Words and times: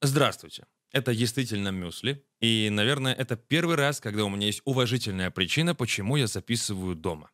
Здравствуйте. 0.00 0.66
Это 0.92 1.14
действительно 1.14 1.68
мюсли. 1.68 2.24
И, 2.40 2.70
наверное, 2.70 3.14
это 3.14 3.36
первый 3.36 3.76
раз, 3.76 4.00
когда 4.00 4.24
у 4.24 4.28
меня 4.28 4.46
есть 4.46 4.62
уважительная 4.64 5.30
причина, 5.30 5.74
почему 5.74 6.16
я 6.16 6.26
записываю 6.26 6.94
дома. 6.94 7.30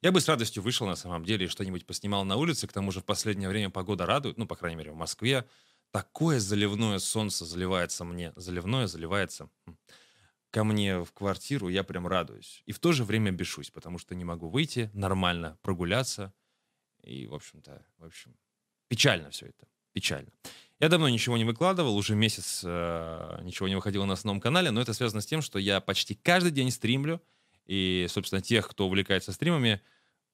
Я 0.00 0.10
бы 0.10 0.20
с 0.20 0.28
радостью 0.28 0.62
вышел 0.62 0.86
на 0.86 0.96
самом 0.96 1.24
деле 1.24 1.46
и 1.46 1.48
что-нибудь 1.48 1.86
поснимал 1.86 2.24
на 2.24 2.36
улице. 2.36 2.66
К 2.66 2.72
тому 2.72 2.92
же 2.92 3.00
в 3.00 3.04
последнее 3.04 3.48
время 3.48 3.70
погода 3.70 4.06
радует, 4.06 4.38
ну, 4.38 4.46
по 4.46 4.56
крайней 4.56 4.76
мере, 4.76 4.92
в 4.92 4.96
Москве. 4.96 5.46
Такое 5.90 6.40
заливное 6.40 6.98
солнце 6.98 7.44
заливается 7.44 8.04
мне. 8.04 8.32
Заливное 8.36 8.86
заливается 8.86 9.50
ко 10.50 10.64
мне 10.64 11.04
в 11.04 11.12
квартиру, 11.12 11.68
я 11.68 11.84
прям 11.84 12.06
радуюсь. 12.06 12.62
И 12.64 12.72
в 12.72 12.78
то 12.78 12.92
же 12.92 13.04
время 13.04 13.30
бешусь, 13.30 13.70
потому 13.70 13.98
что 13.98 14.14
не 14.14 14.24
могу 14.24 14.48
выйти 14.48 14.90
нормально, 14.94 15.58
прогуляться. 15.60 16.32
И, 17.02 17.26
в 17.26 17.34
общем-то, 17.34 17.84
в 17.98 18.04
общем, 18.04 18.34
печально 18.88 19.30
все 19.30 19.46
это. 19.46 19.68
Печально. 19.96 20.28
Я 20.78 20.90
давно 20.90 21.08
ничего 21.08 21.38
не 21.38 21.46
выкладывал, 21.46 21.96
уже 21.96 22.14
месяц 22.14 22.60
э, 22.62 23.38
ничего 23.44 23.66
не 23.66 23.76
выходило 23.76 24.04
на 24.04 24.12
основном 24.12 24.42
канале, 24.42 24.70
но 24.70 24.82
это 24.82 24.92
связано 24.92 25.22
с 25.22 25.26
тем, 25.26 25.40
что 25.40 25.58
я 25.58 25.80
почти 25.80 26.14
каждый 26.14 26.50
день 26.50 26.70
стримлю. 26.70 27.22
И, 27.64 28.06
собственно, 28.10 28.42
тех, 28.42 28.68
кто 28.68 28.88
увлекается 28.88 29.32
стримами, 29.32 29.80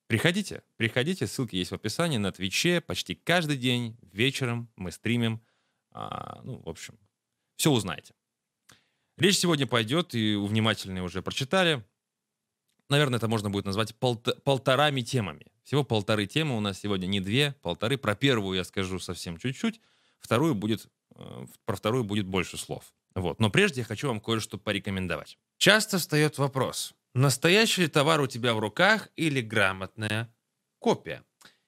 приходите, 0.09 0.65
приходите, 0.79 1.29
ссылки 1.29 1.55
есть 1.55 1.71
в 1.71 1.75
описании 1.77 2.17
на 2.17 2.33
Твиче. 2.33 2.81
Почти 2.81 3.15
каждый 3.15 3.57
день 3.57 3.97
вечером 4.11 4.69
мы 4.75 4.91
стримим. 4.91 5.41
А, 5.93 6.41
ну, 6.43 6.61
в 6.61 6.69
общем, 6.69 6.99
все 7.55 7.71
узнаете. 7.71 8.13
Речь 9.19 9.39
сегодня 9.39 9.69
пойдет, 9.69 10.13
и 10.17 10.35
внимательные 10.35 11.05
уже 11.05 11.23
прочитали. 11.23 11.85
Наверное, 12.89 13.19
это 13.19 13.29
можно 13.29 13.49
будет 13.49 13.67
назвать 13.67 13.95
полт- 14.01 14.43
полторами 14.43 15.03
темами. 15.03 15.52
Всего 15.65 15.85
полторы 15.85 16.27
темы 16.27 16.57
у 16.57 16.61
нас 16.61 16.81
сегодня, 16.81 17.07
не 17.07 17.21
две, 17.21 17.55
полторы. 17.63 17.97
Про 17.97 18.15
первую 18.15 18.57
я 18.57 18.65
скажу 18.65 18.99
совсем 18.99 19.39
чуть-чуть 19.39 19.81
вторую 20.23 20.55
будет, 20.55 20.87
э, 21.17 21.47
про 21.67 21.77
вторую 21.77 22.05
будет 22.05 22.27
больше 22.27 22.57
слов. 22.57 22.95
Вот. 23.15 23.41
Но 23.41 23.51
прежде 23.51 23.83
я 23.83 23.85
хочу 23.85 24.09
вам 24.09 24.21
кое-что 24.21 24.57
порекомендовать. 24.57 25.37
Часто 25.59 25.99
встает 25.99 26.39
вопрос, 26.39 26.95
настоящий 27.15 27.83
ли 27.83 27.89
товар 27.89 28.21
у 28.21 28.27
тебя 28.27 28.55
в 28.55 28.59
руках 28.59 29.09
или 29.17 29.41
грамотная 29.43 30.35
копия? 30.79 31.23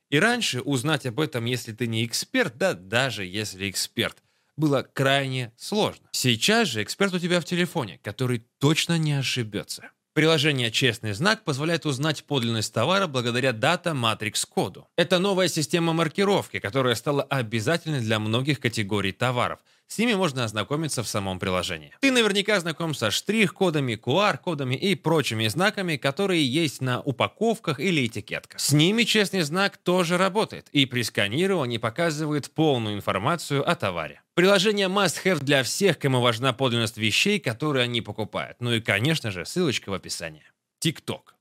И 0.09 0.19
раньше 0.19 0.61
узнать 0.61 1.07
об 1.07 1.21
этом, 1.21 1.45
если 1.45 1.73
ты 1.73 1.87
не 1.87 2.07
эксперт, 2.07 2.57
да 2.57 2.75
даже 2.75 3.25
если 3.25 3.69
эксперт, 3.69 4.23
было 4.57 4.83
крайне 4.83 5.53
сложно. 5.57 6.09
Сейчас 6.13 6.69
же 6.69 6.83
эксперт 6.83 7.13
у 7.13 7.19
тебя 7.19 7.41
в 7.41 7.45
телефоне, 7.45 7.99
который 7.99 8.47
точно 8.59 8.97
не 8.97 9.15
ошибется. 9.15 9.91
Приложение 10.15 10.71
«Честный 10.71 11.13
знак» 11.13 11.43
позволяет 11.43 11.87
узнать 11.87 12.23
подлинность 12.23 12.73
товара 12.73 13.09
благодаря 13.09 13.53
дата-матрикс-коду. 13.53 14.87
Это 14.95 15.19
новая 15.19 15.49
система 15.49 15.93
маркировки, 15.93 16.61
которая 16.61 16.95
стала 16.95 17.25
обязательной 17.25 17.99
для 17.99 18.21
многих 18.21 18.61
категорий 18.61 19.11
товаров– 19.11 19.59
с 19.87 19.99
ними 19.99 20.15
можно 20.15 20.45
ознакомиться 20.45 21.03
в 21.03 21.09
самом 21.09 21.39
приложении. 21.39 21.95
Ты 22.01 22.11
наверняка 22.11 22.59
знаком 22.59 22.95
со 22.95 23.11
штрих-кодами, 23.11 23.95
QR-кодами 23.95 24.75
и 24.75 24.95
прочими 24.95 25.47
знаками, 25.49 25.97
которые 25.97 26.45
есть 26.45 26.81
на 26.81 27.01
упаковках 27.01 27.81
или 27.81 28.07
этикетках. 28.07 28.61
С 28.61 28.73
ними 28.73 29.05
честный 29.05 29.43
знак 29.43 29.77
тоже 29.77 30.17
работает, 30.17 30.69
и 30.73 30.87
при 30.87 31.03
сканировании 31.03 31.79
показывает 31.79 32.51
полную 32.51 32.97
информацию 32.97 33.69
о 33.69 33.75
товаре. 33.75 34.23
Приложение 34.35 34.89
must-have 34.89 35.39
для 35.41 35.63
всех, 35.63 35.99
кому 35.99 36.21
важна 36.21 36.53
подлинность 36.53 36.97
вещей, 36.97 37.39
которые 37.39 37.85
они 37.85 38.01
покупают. 38.01 38.57
Ну 38.61 38.73
и, 38.73 38.81
конечно 38.81 39.31
же, 39.31 39.45
ссылочка 39.45 39.91
в 39.91 39.95
описании. 39.95 40.45
TikTok. 40.85 41.35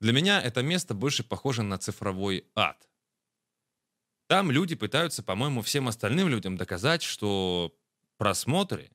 Для 0.00 0.12
меня 0.12 0.40
это 0.40 0.62
место 0.62 0.94
больше 0.94 1.24
похоже 1.24 1.62
на 1.62 1.78
цифровой 1.78 2.44
ад. 2.54 2.76
Там 4.34 4.50
люди 4.50 4.74
пытаются, 4.74 5.22
по-моему, 5.22 5.62
всем 5.62 5.86
остальным 5.86 6.28
людям 6.28 6.56
доказать, 6.56 7.04
что 7.04 7.72
просмотры, 8.16 8.90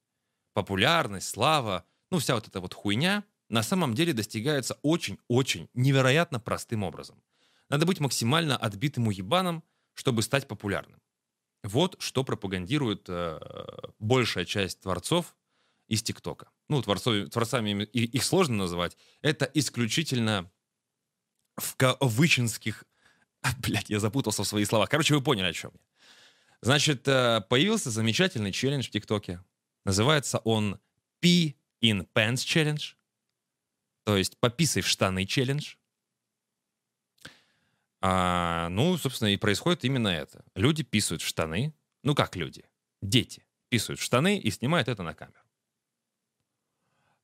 популярность, 0.52 1.30
слава, 1.30 1.86
ну 2.12 2.20
вся 2.20 2.36
вот 2.36 2.50
эта 2.50 2.60
вот 2.60 2.74
хуйня 2.74 3.24
на 3.48 3.64
самом 3.64 3.94
деле 3.94 4.12
достигается 4.12 4.78
очень-очень 4.82 5.70
невероятно 5.74 6.42
простым 6.42 6.84
образом. 6.84 7.24
Надо 7.70 7.86
быть 7.86 8.02
максимально 8.02 8.58
отбитым 8.58 9.08
уебаном, 9.08 9.64
чтобы 9.94 10.24
стать 10.24 10.46
популярным. 10.46 11.02
Вот 11.64 11.96
что 12.00 12.26
пропагандирует 12.26 13.06
э, 13.08 13.40
большая 13.98 14.44
часть 14.44 14.82
творцов 14.82 15.38
из 15.88 16.04
ТикТока. 16.04 16.50
Ну, 16.68 16.82
творцов, 16.82 17.30
творцами 17.30 17.86
их 17.86 18.26
сложно 18.26 18.58
называть. 18.58 18.98
Это 19.22 19.50
исключительно 19.54 20.52
в 21.56 21.78
кавычинских 21.78 22.84
Блять, 23.60 23.90
я 23.90 24.00
запутался 24.00 24.44
в 24.44 24.48
своих 24.48 24.68
словах. 24.68 24.90
Короче, 24.90 25.16
вы 25.16 25.22
поняли, 25.22 25.48
о 25.48 25.54
чем 25.54 25.72
я. 25.74 25.80
Значит, 26.62 27.08
э, 27.08 27.42
появился 27.50 27.90
замечательный 27.90 28.52
челлендж 28.52 28.88
в 28.88 28.92
ТикТоке. 28.92 29.44
Называется 29.86 30.40
он 30.40 30.80
Pee 31.22 31.56
in 31.82 32.08
Pants 32.14 32.46
Challenge. 32.46 32.96
То 34.04 34.18
есть 34.18 34.38
пописай 34.38 34.82
в 34.82 34.88
штаны 34.88 35.26
челлендж. 35.26 35.76
А, 38.02 38.70
ну, 38.70 38.98
собственно, 38.98 39.30
и 39.30 39.38
происходит 39.38 39.86
именно 39.86 40.10
это. 40.10 40.44
Люди 40.56 40.84
писают 40.84 41.22
в 41.22 41.28
штаны. 41.28 41.74
Ну, 42.04 42.16
как 42.16 42.36
люди? 42.36 42.66
Дети 43.02 43.46
писают 43.70 44.00
в 44.00 44.04
штаны 44.04 44.38
и 44.38 44.52
снимают 44.52 44.88
это 44.88 45.04
на 45.04 45.14
камеру. 45.14 45.40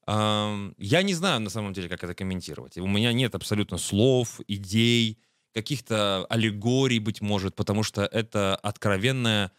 Я 0.08 1.02
не 1.02 1.16
знаю, 1.16 1.42
на 1.42 1.50
самом 1.50 1.74
деле, 1.74 1.90
как 1.90 2.04
это 2.04 2.14
комментировать. 2.14 2.78
У 2.78 2.86
меня 2.86 3.12
нет 3.12 3.34
абсолютно 3.34 3.80
слов, 3.80 4.40
идей, 4.48 5.20
каких-то 5.56 6.26
аллегорий, 6.26 7.00
быть 7.00 7.22
может, 7.22 7.56
потому 7.56 7.82
что 7.82 8.04
это 8.04 8.58
откровенная 8.58 9.54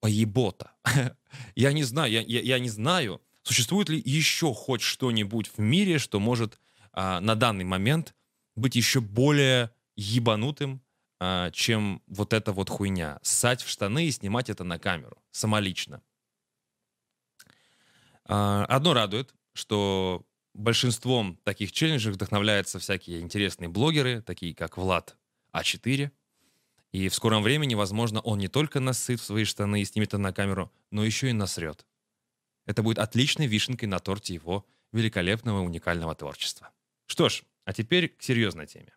поебота. 0.00 0.72
я 1.54 1.72
не 1.72 1.84
знаю, 1.84 2.10
я, 2.10 2.20
я, 2.20 2.40
я 2.40 2.58
не 2.58 2.68
знаю, 2.68 3.22
существует 3.44 3.88
ли 3.88 4.02
еще 4.04 4.52
хоть 4.52 4.82
что-нибудь 4.82 5.48
в 5.56 5.60
мире, 5.60 5.98
что 5.98 6.18
может 6.18 6.58
а, 6.92 7.20
на 7.20 7.36
данный 7.36 7.64
момент 7.64 8.16
быть 8.56 8.74
еще 8.74 9.00
более 9.00 9.70
ебанутым, 9.94 10.82
а, 11.20 11.52
чем 11.52 12.02
вот 12.08 12.32
эта 12.32 12.52
вот 12.52 12.68
хуйня. 12.68 13.20
Ссать 13.22 13.62
в 13.62 13.68
штаны 13.68 14.06
и 14.06 14.10
снимать 14.10 14.50
это 14.50 14.64
на 14.64 14.80
камеру. 14.80 15.22
Самолично. 15.30 16.02
А, 18.24 18.64
одно 18.64 18.92
радует, 18.92 19.32
что 19.52 20.26
большинством 20.54 21.36
таких 21.44 21.72
челленджей 21.72 22.12
вдохновляются 22.12 22.78
всякие 22.78 23.20
интересные 23.20 23.68
блогеры, 23.68 24.22
такие 24.22 24.54
как 24.54 24.76
Влад 24.76 25.16
А4. 25.52 26.10
И 26.92 27.08
в 27.08 27.14
скором 27.14 27.42
времени, 27.42 27.74
возможно, 27.74 28.20
он 28.20 28.38
не 28.38 28.48
только 28.48 28.80
насыт 28.80 29.20
в 29.20 29.24
свои 29.24 29.44
штаны 29.44 29.82
и 29.82 29.84
снимет 29.84 30.08
это 30.08 30.18
на 30.18 30.32
камеру, 30.32 30.72
но 30.90 31.04
еще 31.04 31.28
и 31.28 31.32
насрет. 31.32 31.84
Это 32.66 32.82
будет 32.82 32.98
отличной 32.98 33.46
вишенкой 33.46 33.88
на 33.88 33.98
торте 33.98 34.34
его 34.34 34.64
великолепного 34.92 35.60
уникального 35.60 36.14
творчества. 36.14 36.70
Что 37.06 37.28
ж, 37.28 37.42
а 37.64 37.72
теперь 37.72 38.08
к 38.08 38.22
серьезной 38.22 38.66
теме. 38.66 38.94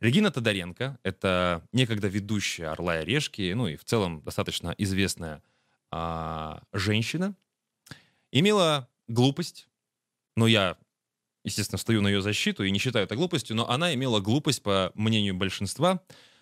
Регина 0.00 0.30
Тодоренко— 0.30 0.98
это 1.02 1.66
некогда 1.72 2.08
ведущая 2.08 2.66
«Орла 2.66 3.00
и 3.00 3.04
решки», 3.04 3.52
ну 3.54 3.68
и 3.68 3.76
в 3.76 3.84
целом 3.84 4.22
достаточно 4.22 4.74
известная 4.76 5.42
а, 5.90 6.62
женщина, 6.72 7.36
имела 8.32 8.90
глупость 9.06 9.68
но 10.36 10.46
я, 10.46 10.76
естественно, 11.44 11.78
стою 11.78 12.02
на 12.02 12.08
ее 12.08 12.22
защиту 12.22 12.64
и 12.64 12.70
не 12.70 12.78
считаю 12.78 13.04
это 13.04 13.16
глупостью, 13.16 13.56
но 13.56 13.68
она 13.68 13.94
имела 13.94 14.20
глупость, 14.20 14.62
по 14.62 14.92
мнению 14.94 15.34
большинства, 15.34 16.00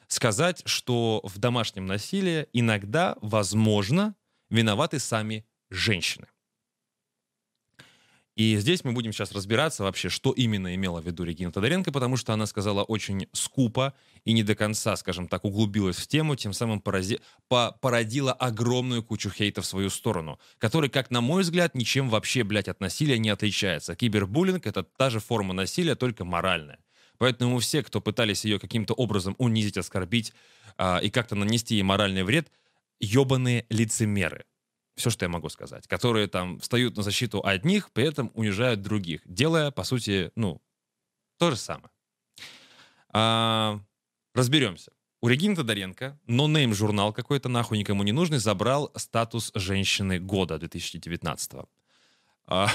сказать, 0.08 0.62
что 0.66 1.20
в 1.24 1.38
домашнем 1.38 1.86
насилии 1.86 2.46
иногда, 2.52 3.16
возможно, 3.20 4.14
виноваты 4.50 4.98
сами 4.98 5.46
женщины. 5.70 6.26
И 8.34 8.56
здесь 8.56 8.82
мы 8.82 8.92
будем 8.92 9.12
сейчас 9.12 9.32
разбираться 9.32 9.82
вообще, 9.82 10.08
что 10.08 10.32
именно 10.32 10.74
имела 10.74 11.02
в 11.02 11.06
виду 11.06 11.22
Регина 11.22 11.52
Тодоренко, 11.52 11.92
потому 11.92 12.16
что 12.16 12.32
она 12.32 12.46
сказала 12.46 12.82
очень 12.82 13.28
скупо 13.32 13.92
и 14.24 14.32
не 14.32 14.42
до 14.42 14.54
конца, 14.54 14.96
скажем 14.96 15.28
так, 15.28 15.44
углубилась 15.44 15.96
в 15.96 16.06
тему, 16.06 16.34
тем 16.34 16.54
самым 16.54 16.80
порази... 16.80 17.20
по 17.48 17.76
породила 17.82 18.32
огромную 18.32 19.02
кучу 19.02 19.28
хейта 19.28 19.60
в 19.60 19.66
свою 19.66 19.90
сторону, 19.90 20.38
который, 20.58 20.88
как 20.88 21.10
на 21.10 21.20
мой 21.20 21.42
взгляд, 21.42 21.74
ничем 21.74 22.08
вообще, 22.08 22.42
блядь, 22.42 22.68
от 22.68 22.80
насилия 22.80 23.18
не 23.18 23.28
отличается. 23.28 23.94
Кибербуллинг— 23.94 24.66
это 24.68 24.82
та 24.82 25.10
же 25.10 25.20
форма 25.20 25.52
насилия, 25.52 25.94
только 25.94 26.24
моральная. 26.24 26.78
Поэтому 27.18 27.58
все, 27.58 27.82
кто 27.82 28.00
пытались 28.00 28.46
ее 28.46 28.58
каким-то 28.58 28.94
образом 28.94 29.36
унизить, 29.38 29.76
оскорбить 29.76 30.32
а, 30.78 30.98
и 30.98 31.10
как-то 31.10 31.34
нанести 31.34 31.74
ей 31.74 31.82
моральный 31.82 32.22
вред, 32.22 32.50
ебаные 32.98 33.66
лицемеры. 33.68 34.44
Все, 34.94 35.10
что 35.10 35.24
я 35.24 35.28
могу 35.28 35.48
сказать. 35.48 35.86
Которые 35.86 36.26
там 36.26 36.58
встают 36.60 36.96
на 36.96 37.02
защиту 37.02 37.44
одних, 37.44 37.90
при 37.92 38.04
этом 38.04 38.30
унижают 38.34 38.82
других, 38.82 39.22
делая, 39.24 39.70
по 39.70 39.84
сути, 39.84 40.30
ну, 40.36 40.60
то 41.38 41.50
же 41.50 41.56
самое. 41.56 41.90
А, 43.08 43.80
разберемся. 44.34 44.92
У 45.20 45.28
Регины 45.28 45.54
Тодоренко 45.54 46.18
нонейм 46.26 46.74
журнал 46.74 47.12
какой-то 47.12 47.48
нахуй 47.48 47.78
никому 47.78 48.02
не 48.02 48.12
нужный 48.12 48.38
забрал 48.38 48.90
статус 48.96 49.52
женщины 49.54 50.18
года 50.18 50.58
2019 50.58 51.52
а, 52.46 52.68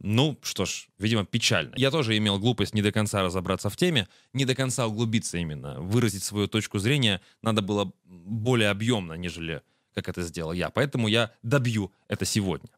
ну, 0.00 0.38
что 0.42 0.64
ж, 0.64 0.88
видимо, 0.98 1.24
печально. 1.24 1.72
Я 1.76 1.90
тоже 1.90 2.16
имел 2.16 2.38
глупость 2.38 2.74
не 2.74 2.82
до 2.82 2.92
конца 2.92 3.22
разобраться 3.22 3.68
в 3.68 3.76
теме, 3.76 4.06
не 4.32 4.44
до 4.44 4.54
конца 4.54 4.86
углубиться 4.86 5.38
именно. 5.38 5.80
Выразить 5.80 6.22
свою 6.22 6.46
точку 6.46 6.78
зрения 6.78 7.20
надо 7.42 7.62
было 7.62 7.92
более 8.04 8.70
объемно, 8.70 9.14
нежели 9.14 9.62
как 10.02 10.16
это 10.16 10.22
сделал 10.22 10.52
я, 10.52 10.70
поэтому 10.70 11.08
я 11.08 11.32
добью 11.42 11.92
это 12.08 12.24
сегодня. 12.24 12.70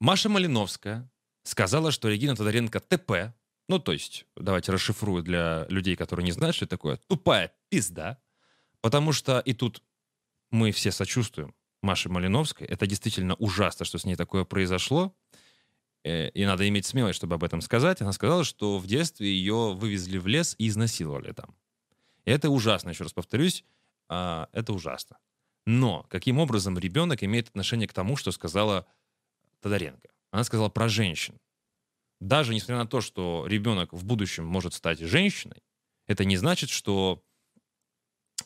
Маша 0.00 0.28
Малиновская 0.28 1.10
сказала, 1.44 1.92
что 1.92 2.08
Регина 2.08 2.34
Тодоренко 2.34 2.80
ТП, 2.80 3.34
ну, 3.68 3.78
то 3.78 3.92
есть, 3.92 4.26
давайте 4.36 4.72
расшифрую 4.72 5.22
для 5.22 5.66
людей, 5.68 5.96
которые 5.96 6.24
не 6.24 6.32
знают, 6.32 6.56
что 6.56 6.64
это 6.64 6.76
такое, 6.76 6.98
тупая 7.08 7.52
пизда, 7.68 8.18
потому 8.80 9.12
что 9.12 9.38
и 9.40 9.54
тут 9.54 9.82
мы 10.50 10.72
все 10.72 10.90
сочувствуем 10.92 11.54
Маше 11.82 12.08
Малиновской. 12.08 12.66
Это 12.66 12.86
действительно 12.86 13.34
ужасно, 13.34 13.84
что 13.84 13.98
с 13.98 14.04
ней 14.04 14.16
такое 14.16 14.44
произошло. 14.44 15.14
Э, 16.04 16.28
и 16.30 16.44
надо 16.44 16.68
иметь 16.68 16.86
смелость, 16.86 17.16
чтобы 17.16 17.34
об 17.34 17.44
этом 17.44 17.60
сказать. 17.60 18.00
Она 18.00 18.12
сказала, 18.12 18.44
что 18.44 18.78
в 18.78 18.86
детстве 18.86 19.28
ее 19.28 19.74
вывезли 19.74 20.18
в 20.18 20.26
лес 20.26 20.54
и 20.58 20.68
изнасиловали 20.68 21.32
там. 21.32 21.54
Это 22.24 22.50
ужасно, 22.50 22.90
еще 22.90 23.04
раз 23.04 23.12
повторюсь, 23.12 23.64
а, 24.08 24.48
это 24.52 24.72
ужасно. 24.72 25.18
Но 25.66 26.04
каким 26.08 26.38
образом 26.38 26.78
ребенок 26.78 27.22
имеет 27.22 27.48
отношение 27.48 27.88
к 27.88 27.92
тому, 27.92 28.16
что 28.16 28.32
сказала 28.32 28.86
Тодоренко? 29.60 30.08
Она 30.30 30.44
сказала 30.44 30.68
про 30.68 30.88
женщин. 30.88 31.38
Даже 32.20 32.54
несмотря 32.54 32.78
на 32.78 32.86
то, 32.86 33.00
что 33.00 33.44
ребенок 33.46 33.92
в 33.92 34.04
будущем 34.04 34.46
может 34.46 34.74
стать 34.74 34.98
женщиной, 34.98 35.62
это 36.06 36.24
не 36.24 36.36
значит, 36.36 36.70
что 36.70 37.22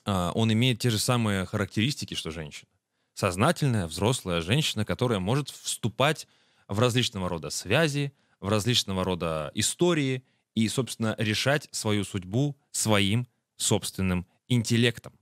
а, 0.05 0.33
он 0.35 0.53
имеет 0.53 0.79
те 0.81 0.91
же 0.91 0.99
самые 0.99 1.45
характеристики, 1.47 2.15
что 2.15 2.31
женщина. 2.31 2.71
Сознательная, 3.15 3.87
взрослая 3.87 4.41
женщина, 4.41 4.85
которая 4.85 5.19
может 5.19 5.51
вступать 5.51 6.29
в 6.69 6.79
различного 6.79 7.29
рода 7.29 7.51
связи, 7.51 8.13
в 8.41 8.49
различного 8.49 9.03
рода 9.03 9.51
истории 9.55 10.25
и, 10.55 10.69
собственно, 10.69 11.15
решать 11.19 11.69
свою 11.73 12.05
судьбу 12.05 12.57
своим 12.71 13.27
собственным 13.59 14.27
интеллектом. 14.49 15.13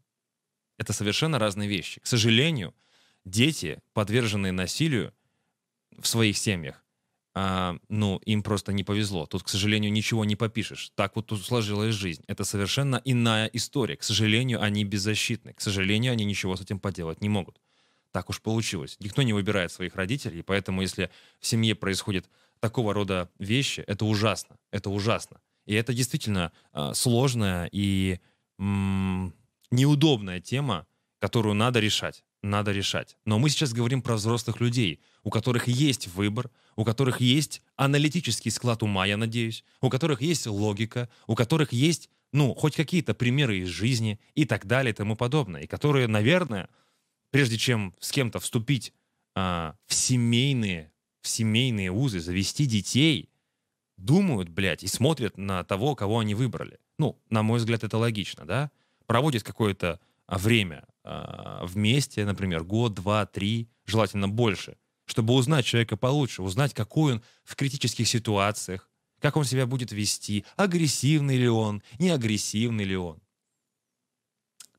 Это 0.78 0.92
совершенно 0.92 1.38
разные 1.38 1.68
вещи. 1.68 2.00
К 2.00 2.06
сожалению, 2.06 2.74
дети, 3.24 3.80
подверженные 3.92 4.52
насилию 4.52 5.12
в 5.98 6.06
своих 6.06 6.38
семьях, 6.38 6.84
а, 7.38 7.76
ну, 7.88 8.16
им 8.24 8.42
просто 8.42 8.72
не 8.72 8.82
повезло. 8.82 9.26
Тут, 9.26 9.42
к 9.42 9.48
сожалению, 9.48 9.92
ничего 9.92 10.24
не 10.24 10.36
попишешь. 10.36 10.90
Так 10.94 11.16
вот 11.16 11.30
сложилась 11.44 11.94
жизнь. 11.94 12.22
Это 12.28 12.44
совершенно 12.44 13.02
иная 13.04 13.46
история. 13.52 13.96
К 13.96 14.02
сожалению, 14.02 14.62
они 14.62 14.84
беззащитны. 14.84 15.52
К 15.52 15.60
сожалению, 15.60 16.12
они 16.12 16.24
ничего 16.24 16.56
с 16.56 16.62
этим 16.62 16.78
поделать 16.78 17.20
не 17.20 17.28
могут. 17.28 17.60
Так 18.10 18.30
уж 18.30 18.40
получилось. 18.40 18.96
Никто 19.00 19.20
не 19.20 19.34
выбирает 19.34 19.70
своих 19.70 19.96
родителей, 19.96 20.42
поэтому 20.42 20.80
если 20.80 21.10
в 21.38 21.46
семье 21.46 21.74
происходит 21.74 22.26
такого 22.60 22.94
рода 22.94 23.30
вещи, 23.38 23.80
это 23.80 24.06
ужасно. 24.06 24.56
Это 24.70 24.88
ужасно. 24.88 25.38
И 25.66 25.74
это 25.74 25.92
действительно 25.92 26.52
э, 26.72 26.92
сложная 26.94 27.68
и 27.72 28.20
м- 28.58 29.34
неудобная 29.70 30.40
тема, 30.40 30.86
которую 31.18 31.54
надо 31.54 31.80
решать. 31.80 32.24
Надо 32.42 32.70
решать. 32.70 33.16
Но 33.24 33.38
мы 33.38 33.50
сейчас 33.50 33.72
говорим 33.72 34.02
про 34.02 34.14
взрослых 34.14 34.60
людей, 34.60 35.00
у 35.24 35.30
которых 35.30 35.66
есть 35.66 36.06
выбор, 36.08 36.50
у 36.76 36.84
которых 36.84 37.20
есть 37.20 37.62
аналитический 37.74 38.50
склад 38.50 38.82
ума, 38.82 39.06
я 39.06 39.16
надеюсь, 39.16 39.64
у 39.80 39.90
которых 39.90 40.22
есть 40.22 40.46
логика, 40.46 41.08
у 41.26 41.34
которых 41.34 41.72
есть, 41.72 42.08
ну, 42.32 42.54
хоть 42.54 42.76
какие-то 42.76 43.14
примеры 43.14 43.58
из 43.58 43.68
жизни 43.68 44.20
и 44.34 44.44
так 44.44 44.66
далее 44.66 44.92
и 44.92 44.94
тому 44.94 45.16
подобное, 45.16 45.62
и 45.62 45.66
которые, 45.66 46.06
наверное, 46.06 46.68
прежде 47.30 47.56
чем 47.56 47.94
с 47.98 48.12
кем-то 48.12 48.38
вступить 48.38 48.92
а, 49.34 49.74
в 49.86 49.94
семейные, 49.94 50.92
в 51.22 51.28
семейные 51.28 51.90
узы, 51.90 52.20
завести 52.20 52.66
детей, 52.66 53.30
думают, 53.96 54.48
блядь, 54.48 54.82
и 54.82 54.86
смотрят 54.86 55.38
на 55.38 55.64
того, 55.64 55.94
кого 55.94 56.20
они 56.20 56.34
выбрали. 56.34 56.78
Ну, 56.98 57.20
на 57.30 57.42
мой 57.42 57.58
взгляд, 57.58 57.84
это 57.84 57.98
логично, 57.98 58.44
да? 58.44 58.70
Проводят 59.06 59.42
какое-то 59.42 60.00
а, 60.26 60.38
время 60.38 60.86
а, 61.04 61.64
вместе, 61.64 62.24
например, 62.24 62.64
год, 62.64 62.94
два, 62.94 63.26
три, 63.26 63.68
желательно 63.84 64.28
больше, 64.28 64.76
чтобы 65.06 65.34
узнать 65.34 65.64
человека 65.64 65.96
получше, 65.96 66.42
узнать, 66.42 66.74
какой 66.74 67.14
он 67.14 67.22
в 67.44 67.54
критических 67.56 68.08
ситуациях, 68.08 68.90
как 69.20 69.36
он 69.36 69.44
себя 69.44 69.66
будет 69.66 69.92
вести, 69.92 70.44
агрессивный 70.56 71.36
ли 71.36 71.48
он, 71.48 71.82
не 71.98 72.10
агрессивный 72.10 72.84
ли 72.84 72.96
он. 72.96 73.20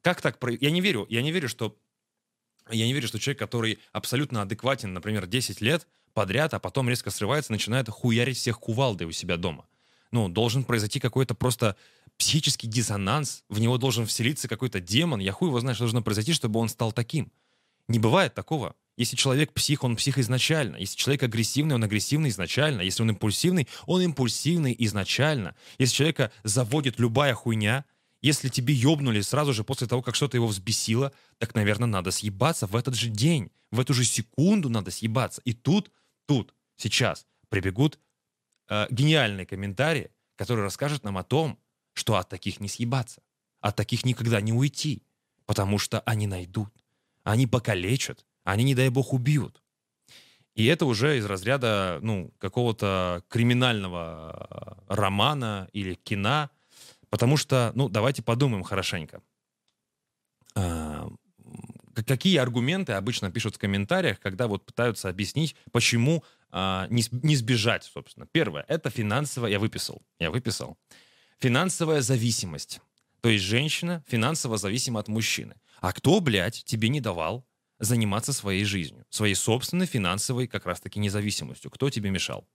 Как 0.01 0.21
так? 0.21 0.37
Я 0.61 0.71
не 0.71 0.81
верю, 0.81 1.05
я 1.09 1.21
не 1.21 1.31
верю, 1.31 1.49
что 1.49 1.77
я 2.69 2.85
не 2.85 2.93
верю, 2.93 3.07
что 3.07 3.19
человек, 3.19 3.39
который 3.39 3.79
абсолютно 3.93 4.41
адекватен, 4.41 4.93
например, 4.93 5.25
10 5.25 5.61
лет 5.61 5.87
подряд, 6.17 6.55
а 6.55 6.59
потом 6.59 6.89
резко 6.89 7.11
срывается, 7.11 7.51
начинает 7.51 7.89
хуярить 7.89 8.37
всех 8.37 8.59
кувалдой 8.59 9.05
у 9.05 9.11
себя 9.11 9.37
дома. 9.37 9.67
Ну, 10.09 10.29
должен 10.29 10.63
произойти 10.63 10.99
какой-то 10.99 11.35
просто 11.35 11.75
психический 12.17 12.65
диссонанс, 12.65 13.43
в 13.49 13.59
него 13.59 13.77
должен 13.77 14.07
вселиться 14.07 14.47
какой-то 14.47 14.79
демон, 14.79 15.19
я 15.19 15.31
хуй 15.31 15.49
его 15.49 15.59
знаю, 15.59 15.75
что 15.75 15.83
должно 15.83 16.01
произойти, 16.01 16.33
чтобы 16.33 16.59
он 16.59 16.69
стал 16.69 16.91
таким. 16.91 17.31
Не 17.87 17.99
бывает 17.99 18.33
такого. 18.33 18.73
Если 18.97 19.15
человек 19.15 19.53
псих, 19.53 19.83
он 19.83 19.95
псих 19.95 20.17
изначально. 20.17 20.77
Если 20.77 20.97
человек 20.97 21.21
агрессивный, 21.21 21.75
он 21.75 21.83
агрессивный 21.83 22.29
изначально. 22.29 22.81
Если 22.81 23.03
он 23.03 23.11
импульсивный, 23.11 23.67
он 23.85 24.01
импульсивный 24.01 24.75
изначально. 24.79 25.53
Если 25.77 25.97
человека 25.97 26.31
заводит 26.43 26.99
любая 26.99 27.35
хуйня, 27.35 27.85
если 28.23 28.49
тебе 28.49 28.73
ёбнули 28.73 29.21
сразу 29.21 29.53
же 29.53 29.63
после 29.63 29.85
того, 29.85 30.01
как 30.01 30.15
что-то 30.15 30.35
его 30.35 30.47
взбесило, 30.47 31.11
так, 31.37 31.53
наверное, 31.53 31.87
надо 31.87 32.09
съебаться 32.09 32.65
в 32.65 32.75
этот 32.75 32.95
же 32.95 33.09
день. 33.09 33.51
В 33.71 33.79
эту 33.79 33.93
же 33.93 34.03
секунду 34.03 34.67
надо 34.69 34.89
съебаться. 34.89 35.41
И 35.45 35.53
тут, 35.53 35.91
тут, 36.27 36.53
сейчас 36.75 37.25
прибегут 37.49 37.99
э, 38.69 38.85
гениальные 38.91 39.47
комментарии, 39.47 40.11
которые 40.35 40.65
расскажут 40.65 41.03
нам 41.03 41.17
о 41.17 41.23
том, 41.23 41.59
что 41.93 42.17
от 42.17 42.29
таких 42.29 42.59
не 42.59 42.69
съебаться. 42.69 43.23
От 43.59 43.75
таких 43.75 44.05
никогда 44.05 44.39
не 44.39 44.53
уйти. 44.53 45.01
Потому 45.47 45.79
что 45.79 46.01
они 46.01 46.27
найдут. 46.27 46.71
Они 47.23 47.47
покалечат. 47.47 48.23
Они, 48.43 48.63
не 48.63 48.75
дай 48.75 48.89
бог, 48.89 49.13
убьют. 49.13 49.63
И 50.53 50.65
это 50.65 50.85
уже 50.85 51.17
из 51.17 51.25
разряда 51.25 51.97
ну, 52.03 52.31
какого-то 52.37 53.23
криминального 53.29 54.85
э, 54.89 54.93
романа 54.93 55.67
или 55.73 55.95
кино, 55.95 56.51
Потому 57.09 57.37
что, 57.37 57.71
ну, 57.75 57.89
давайте 57.89 58.21
подумаем 58.21 58.63
хорошенько. 58.63 59.21
Какие 62.07 62.37
аргументы 62.37 62.93
обычно 62.93 63.31
пишут 63.31 63.55
в 63.55 63.59
комментариях, 63.59 64.19
когда 64.19 64.47
вот 64.47 64.65
пытаются 64.65 65.09
объяснить, 65.09 65.55
почему 65.71 66.23
а, 66.49 66.87
не, 66.89 67.03
не 67.11 67.35
сбежать, 67.35 67.83
собственно. 67.83 68.25
Первое, 68.25 68.65
это 68.67 68.89
финансовая, 68.89 69.51
я 69.51 69.59
выписал, 69.59 70.01
я 70.19 70.31
выписал. 70.31 70.77
Финансовая 71.39 72.01
зависимость. 72.01 72.81
То 73.21 73.29
есть 73.29 73.43
женщина 73.43 74.03
финансово 74.07 74.57
зависима 74.57 74.99
от 74.99 75.07
мужчины. 75.07 75.55
А 75.81 75.91
кто, 75.91 76.19
блядь, 76.21 76.63
тебе 76.63 76.89
не 76.89 77.01
давал 77.01 77.45
заниматься 77.79 78.33
своей 78.33 78.63
жизнью, 78.63 79.05
своей 79.09 79.35
собственной 79.35 79.85
финансовой 79.85 80.47
как 80.47 80.65
раз-таки 80.65 80.99
независимостью? 80.99 81.69
Кто 81.69 81.89
тебе 81.89 82.09
мешал? 82.09 82.47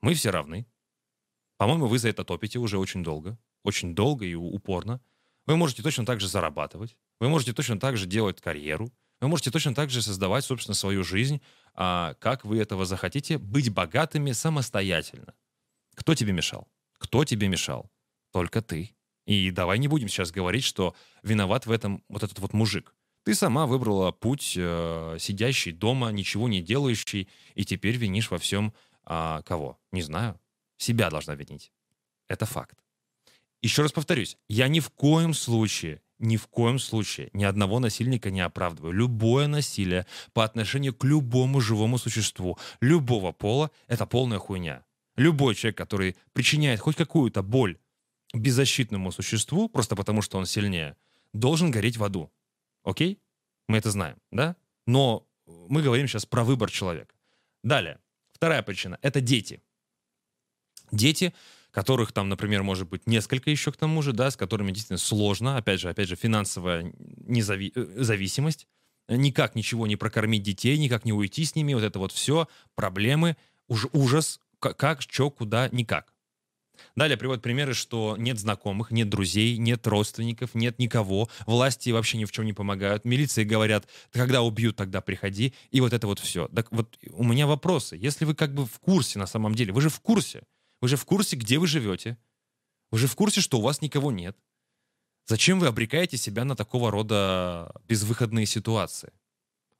Мы 0.00 0.14
все 0.14 0.30
равны. 0.30 0.66
По-моему, 1.58 1.86
вы 1.86 1.98
за 1.98 2.08
это 2.08 2.24
топите 2.24 2.58
уже 2.58 2.78
очень 2.78 3.04
долго 3.04 3.38
очень 3.66 3.94
долго 3.94 4.24
и 4.24 4.34
упорно. 4.34 5.00
Вы 5.46 5.56
можете 5.56 5.82
точно 5.82 6.06
так 6.06 6.20
же 6.20 6.28
зарабатывать, 6.28 6.96
вы 7.20 7.28
можете 7.28 7.52
точно 7.52 7.78
так 7.78 7.96
же 7.96 8.06
делать 8.06 8.40
карьеру, 8.40 8.90
вы 9.20 9.28
можете 9.28 9.50
точно 9.50 9.74
так 9.74 9.90
же 9.90 10.02
создавать, 10.02 10.44
собственно, 10.44 10.74
свою 10.74 11.02
жизнь, 11.02 11.40
а, 11.74 12.14
как 12.14 12.44
вы 12.44 12.58
этого 12.58 12.84
захотите, 12.84 13.38
быть 13.38 13.70
богатыми 13.70 14.32
самостоятельно. 14.32 15.34
Кто 15.94 16.14
тебе 16.14 16.32
мешал? 16.32 16.68
Кто 16.98 17.24
тебе 17.24 17.48
мешал? 17.48 17.90
Только 18.32 18.60
ты. 18.60 18.94
И 19.26 19.50
давай 19.50 19.78
не 19.78 19.88
будем 19.88 20.08
сейчас 20.08 20.30
говорить, 20.30 20.64
что 20.64 20.94
виноват 21.22 21.66
в 21.66 21.70
этом 21.70 22.04
вот 22.08 22.22
этот 22.22 22.38
вот 22.38 22.52
мужик. 22.52 22.94
Ты 23.24 23.34
сама 23.34 23.66
выбрала 23.66 24.12
путь, 24.12 24.54
э, 24.56 25.16
сидящий 25.18 25.72
дома, 25.72 26.10
ничего 26.10 26.48
не 26.48 26.62
делающий, 26.62 27.28
и 27.54 27.64
теперь 27.64 27.96
винишь 27.96 28.30
во 28.30 28.38
всем 28.38 28.72
э, 29.04 29.42
кого? 29.44 29.80
Не 29.90 30.02
знаю. 30.02 30.38
Себя 30.76 31.10
должна 31.10 31.34
винить. 31.34 31.72
Это 32.28 32.46
факт. 32.46 32.78
Еще 33.62 33.82
раз 33.82 33.90
повторюсь, 33.90 34.36
я 34.48 34.68
ни 34.68 34.78
в 34.78 34.90
коем 34.90 35.34
случае, 35.34 36.02
ни 36.18 36.36
в 36.36 36.46
коем 36.46 36.78
случае 36.78 37.30
ни 37.32 37.44
одного 37.44 37.78
насильника 37.78 38.30
не 38.30 38.40
оправдываю. 38.40 38.92
Любое 38.92 39.46
насилие 39.46 40.06
по 40.32 40.44
отношению 40.44 40.94
к 40.94 41.04
любому 41.04 41.60
живому 41.60 41.98
существу, 41.98 42.58
любого 42.80 43.32
пола, 43.32 43.70
это 43.86 44.06
полная 44.06 44.38
хуйня. 44.38 44.84
Любой 45.16 45.54
человек, 45.54 45.76
который 45.78 46.16
причиняет 46.32 46.80
хоть 46.80 46.96
какую-то 46.96 47.42
боль 47.42 47.78
беззащитному 48.34 49.12
существу, 49.12 49.68
просто 49.68 49.96
потому 49.96 50.22
что 50.22 50.38
он 50.38 50.46
сильнее, 50.46 50.96
должен 51.32 51.70
гореть 51.70 51.96
в 51.96 52.04
аду. 52.04 52.30
Окей? 52.82 53.18
Мы 53.68 53.78
это 53.78 53.90
знаем, 53.90 54.16
да? 54.30 54.56
Но 54.86 55.26
мы 55.46 55.82
говорим 55.82 56.06
сейчас 56.08 56.26
про 56.26 56.44
выбор 56.44 56.70
человека. 56.70 57.14
Далее. 57.62 57.98
Вторая 58.32 58.62
причина— 58.62 58.98
это 59.02 59.20
дети. 59.20 59.62
Дети 60.92 61.32
которых 61.76 62.12
там, 62.12 62.30
например, 62.30 62.62
может 62.62 62.88
быть 62.88 63.06
несколько 63.06 63.50
еще 63.50 63.70
к 63.70 63.76
тому 63.76 64.00
же, 64.00 64.14
да, 64.14 64.30
с 64.30 64.36
которыми 64.36 64.72
действительно 64.72 64.96
сложно, 64.96 65.58
опять 65.58 65.78
же, 65.78 65.90
опять 65.90 66.08
же, 66.08 66.16
финансовая 66.16 66.84
незави- 67.28 67.70
э, 67.74 68.02
зависимость, 68.02 68.66
никак 69.08 69.54
ничего 69.54 69.86
не 69.86 69.96
прокормить 69.96 70.42
детей, 70.42 70.78
никак 70.78 71.04
не 71.04 71.12
уйти 71.12 71.44
с 71.44 71.54
ними, 71.54 71.74
вот 71.74 71.82
это 71.82 71.98
вот 71.98 72.12
все, 72.12 72.48
проблемы, 72.76 73.36
уж 73.68 73.88
ужас, 73.92 74.40
как, 74.58 75.02
что, 75.02 75.30
куда, 75.30 75.68
никак. 75.68 76.14
Далее 76.94 77.18
приводят 77.18 77.42
примеры, 77.42 77.74
что 77.74 78.16
нет 78.18 78.38
знакомых, 78.38 78.90
нет 78.90 79.10
друзей, 79.10 79.58
нет 79.58 79.86
родственников, 79.86 80.54
нет 80.54 80.78
никого. 80.78 81.28
Власти 81.44 81.90
вообще 81.90 82.16
ни 82.16 82.24
в 82.24 82.32
чем 82.32 82.46
не 82.46 82.54
помогают. 82.54 83.04
Милиции 83.04 83.44
говорят, 83.44 83.86
когда 84.12 84.40
убьют, 84.40 84.76
тогда 84.76 85.02
приходи. 85.02 85.52
И 85.72 85.82
вот 85.82 85.92
это 85.92 86.06
вот 86.06 86.20
все. 86.20 86.48
Так 86.48 86.72
вот 86.72 86.98
у 87.10 87.22
меня 87.22 87.46
вопросы. 87.46 87.96
Если 87.96 88.24
вы 88.24 88.34
как 88.34 88.54
бы 88.54 88.64
в 88.64 88.78
курсе 88.78 89.18
на 89.18 89.26
самом 89.26 89.54
деле, 89.54 89.74
вы 89.74 89.82
же 89.82 89.90
в 89.90 90.00
курсе. 90.00 90.42
Вы 90.80 90.88
же 90.88 90.96
в 90.96 91.04
курсе, 91.04 91.36
где 91.36 91.58
вы 91.58 91.66
живете. 91.66 92.18
Вы 92.90 92.98
же 92.98 93.06
в 93.06 93.16
курсе, 93.16 93.40
что 93.40 93.58
у 93.58 93.62
вас 93.62 93.82
никого 93.82 94.12
нет. 94.12 94.36
Зачем 95.26 95.58
вы 95.58 95.66
обрекаете 95.66 96.16
себя 96.16 96.44
на 96.44 96.54
такого 96.54 96.90
рода 96.90 97.74
безвыходные 97.88 98.46
ситуации? 98.46 99.12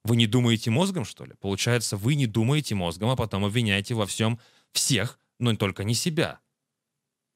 Вы 0.03 0.17
не 0.17 0.27
думаете 0.27 0.71
мозгом, 0.71 1.05
что 1.05 1.25
ли? 1.25 1.33
Получается, 1.39 1.97
вы 1.97 2.15
не 2.15 2.27
думаете 2.27 2.75
мозгом, 2.75 3.09
а 3.09 3.15
потом 3.15 3.45
обвиняете 3.45 3.93
во 3.93 4.05
всем 4.05 4.39
всех, 4.71 5.19
но 5.39 5.55
только 5.55 5.83
не 5.83 5.93
себя. 5.93 6.39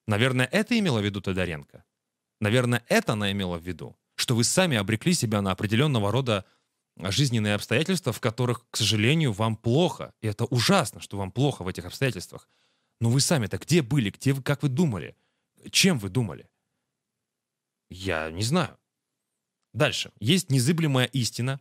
Наверное, 0.07 0.45
это 0.45 0.77
имела 0.77 0.99
в 0.99 1.05
виду 1.05 1.21
Тодоренко. 1.21 1.83
Наверное, 2.39 2.83
это 2.87 3.13
она 3.13 3.31
имела 3.31 3.57
в 3.57 3.63
виду, 3.63 3.97
что 4.15 4.35
вы 4.35 4.43
сами 4.43 4.77
обрекли 4.77 5.13
себя 5.13 5.41
на 5.41 5.51
определенного 5.51 6.11
рода 6.11 6.45
жизненные 6.97 7.55
обстоятельства, 7.55 8.11
в 8.11 8.19
которых, 8.19 8.65
к 8.69 8.77
сожалению, 8.77 9.31
вам 9.31 9.55
плохо. 9.55 10.13
И 10.21 10.27
это 10.27 10.45
ужасно, 10.45 10.99
что 10.99 11.17
вам 11.17 11.31
плохо 11.31 11.63
в 11.63 11.67
этих 11.67 11.85
обстоятельствах. 11.85 12.49
Но 13.01 13.09
вы 13.09 13.19
сами-то 13.19 13.57
где 13.57 13.81
были? 13.81 14.11
Где 14.11 14.31
вы, 14.31 14.43
как 14.43 14.61
вы 14.61 14.69
думали? 14.69 15.17
Чем 15.71 15.97
вы 15.97 16.09
думали? 16.09 16.47
Я 17.89 18.29
не 18.29 18.43
знаю. 18.43 18.77
Дальше. 19.73 20.13
Есть 20.19 20.51
незыблемая 20.51 21.07
истина, 21.07 21.59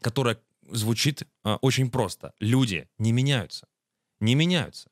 которая 0.00 0.40
звучит 0.62 1.22
э, 1.22 1.54
очень 1.62 1.90
просто. 1.90 2.32
Люди 2.38 2.88
не 2.96 3.10
меняются. 3.10 3.66
Не 4.20 4.36
меняются. 4.36 4.90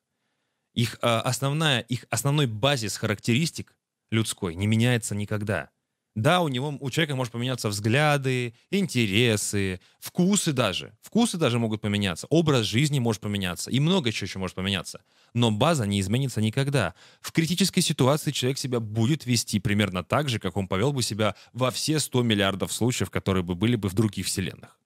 Их 0.73 0.95
э, 0.95 1.07
основная, 1.07 1.79
их 1.79 2.05
основной 2.09 2.47
базис 2.47 2.97
характеристик 2.97 3.77
людской 4.11 4.55
не 4.55 4.67
меняется 4.67 5.15
никогда. 5.15 5.71
Да, 6.15 6.39
у 6.39 6.47
него, 6.47 6.77
у 6.79 6.89
человека 6.91 7.17
может 7.17 7.33
поменяться 7.33 7.67
взгляды, 7.67 8.53
интересы, 8.71 9.81
вкусы 9.99 10.53
даже. 10.53 10.97
Вкусы 11.01 11.37
даже 11.37 11.59
могут 11.59 11.81
поменяться, 11.81 12.25
образ 12.29 12.65
жизни 12.65 12.99
может 12.99 13.21
поменяться, 13.21 13.69
и 13.69 13.81
много 13.81 14.13
чего 14.13 14.25
еще 14.25 14.39
может 14.39 14.55
поменяться. 14.55 15.01
Но 15.33 15.51
база 15.51 15.85
не 15.85 15.99
изменится 15.99 16.39
никогда. 16.39 16.95
В 17.19 17.33
критической 17.33 17.83
ситуации 17.83 18.31
человек 18.31 18.57
себя 18.57 18.79
будет 18.79 19.25
вести 19.25 19.59
примерно 19.59 20.05
так 20.05 20.29
же, 20.29 20.39
как 20.39 20.55
он 20.55 20.69
повел 20.69 20.93
бы 20.93 21.03
себя 21.03 21.35
во 21.51 21.69
все 21.69 21.99
100 21.99 22.23
миллиардов 22.23 22.71
случаев, 22.71 23.09
которые 23.09 23.43
бы 23.43 23.53
были 23.53 23.75
бы 23.75 23.89
в 23.89 23.93
других 23.93 24.27
вселенных. 24.27 24.79